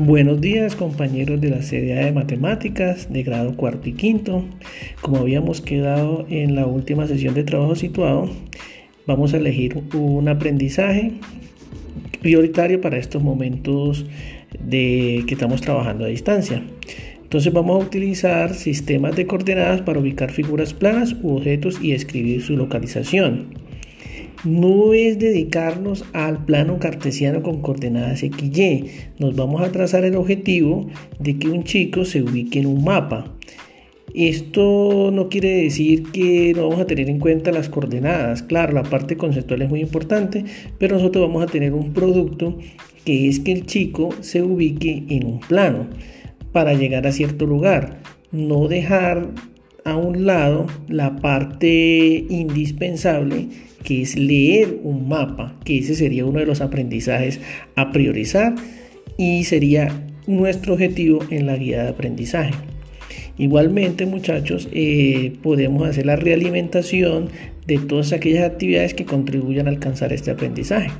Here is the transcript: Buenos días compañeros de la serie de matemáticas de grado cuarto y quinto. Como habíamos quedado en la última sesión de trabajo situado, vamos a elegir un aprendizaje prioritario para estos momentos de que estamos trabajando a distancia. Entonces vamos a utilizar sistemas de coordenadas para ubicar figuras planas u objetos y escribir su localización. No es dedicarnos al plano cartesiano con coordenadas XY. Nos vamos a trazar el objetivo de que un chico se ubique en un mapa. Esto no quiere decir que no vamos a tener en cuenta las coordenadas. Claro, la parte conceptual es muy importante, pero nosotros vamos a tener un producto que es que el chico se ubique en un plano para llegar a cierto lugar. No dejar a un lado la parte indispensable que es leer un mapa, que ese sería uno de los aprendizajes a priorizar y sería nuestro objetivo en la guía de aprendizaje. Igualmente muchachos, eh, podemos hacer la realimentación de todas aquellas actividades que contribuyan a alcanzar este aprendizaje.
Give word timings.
Buenos 0.00 0.40
días 0.40 0.76
compañeros 0.76 1.40
de 1.40 1.50
la 1.50 1.60
serie 1.60 1.96
de 1.96 2.12
matemáticas 2.12 3.12
de 3.12 3.24
grado 3.24 3.56
cuarto 3.56 3.88
y 3.88 3.94
quinto. 3.94 4.44
Como 5.02 5.16
habíamos 5.16 5.60
quedado 5.60 6.24
en 6.30 6.54
la 6.54 6.66
última 6.66 7.08
sesión 7.08 7.34
de 7.34 7.42
trabajo 7.42 7.74
situado, 7.74 8.30
vamos 9.08 9.34
a 9.34 9.38
elegir 9.38 9.76
un 9.94 10.28
aprendizaje 10.28 11.14
prioritario 12.20 12.80
para 12.80 12.96
estos 12.96 13.24
momentos 13.24 14.06
de 14.60 15.24
que 15.26 15.34
estamos 15.34 15.62
trabajando 15.62 16.04
a 16.04 16.08
distancia. 16.08 16.62
Entonces 17.20 17.52
vamos 17.52 17.82
a 17.82 17.84
utilizar 17.84 18.54
sistemas 18.54 19.16
de 19.16 19.26
coordenadas 19.26 19.80
para 19.80 19.98
ubicar 19.98 20.30
figuras 20.30 20.74
planas 20.74 21.16
u 21.24 21.38
objetos 21.38 21.82
y 21.82 21.90
escribir 21.90 22.40
su 22.42 22.56
localización. 22.56 23.67
No 24.44 24.94
es 24.94 25.18
dedicarnos 25.18 26.04
al 26.12 26.44
plano 26.44 26.78
cartesiano 26.78 27.42
con 27.42 27.60
coordenadas 27.60 28.20
XY. 28.20 28.84
Nos 29.18 29.34
vamos 29.34 29.62
a 29.62 29.72
trazar 29.72 30.04
el 30.04 30.14
objetivo 30.14 30.86
de 31.18 31.38
que 31.38 31.48
un 31.48 31.64
chico 31.64 32.04
se 32.04 32.22
ubique 32.22 32.60
en 32.60 32.66
un 32.66 32.84
mapa. 32.84 33.34
Esto 34.14 35.10
no 35.12 35.28
quiere 35.28 35.64
decir 35.64 36.04
que 36.12 36.52
no 36.54 36.68
vamos 36.68 36.80
a 36.80 36.86
tener 36.86 37.10
en 37.10 37.18
cuenta 37.18 37.50
las 37.50 37.68
coordenadas. 37.68 38.42
Claro, 38.42 38.72
la 38.74 38.84
parte 38.84 39.16
conceptual 39.16 39.62
es 39.62 39.68
muy 39.68 39.80
importante, 39.80 40.44
pero 40.78 40.96
nosotros 40.96 41.26
vamos 41.26 41.42
a 41.42 41.46
tener 41.46 41.72
un 41.74 41.92
producto 41.92 42.56
que 43.04 43.28
es 43.28 43.40
que 43.40 43.52
el 43.52 43.66
chico 43.66 44.10
se 44.20 44.42
ubique 44.42 45.04
en 45.08 45.26
un 45.26 45.40
plano 45.40 45.88
para 46.52 46.74
llegar 46.74 47.08
a 47.08 47.12
cierto 47.12 47.44
lugar. 47.44 47.98
No 48.30 48.68
dejar 48.68 49.30
a 49.90 49.96
un 49.96 50.26
lado 50.26 50.66
la 50.88 51.16
parte 51.16 52.24
indispensable 52.28 53.48
que 53.84 54.02
es 54.02 54.16
leer 54.16 54.80
un 54.82 55.08
mapa, 55.08 55.54
que 55.64 55.78
ese 55.78 55.94
sería 55.94 56.26
uno 56.26 56.40
de 56.40 56.46
los 56.46 56.60
aprendizajes 56.60 57.40
a 57.74 57.90
priorizar 57.90 58.54
y 59.16 59.44
sería 59.44 60.06
nuestro 60.26 60.74
objetivo 60.74 61.20
en 61.30 61.46
la 61.46 61.56
guía 61.56 61.84
de 61.84 61.88
aprendizaje. 61.90 62.52
Igualmente 63.38 64.04
muchachos, 64.04 64.68
eh, 64.72 65.32
podemos 65.42 65.88
hacer 65.88 66.06
la 66.06 66.16
realimentación 66.16 67.28
de 67.66 67.78
todas 67.78 68.12
aquellas 68.12 68.44
actividades 68.44 68.94
que 68.94 69.04
contribuyan 69.04 69.68
a 69.68 69.70
alcanzar 69.70 70.12
este 70.12 70.30
aprendizaje. 70.30 70.90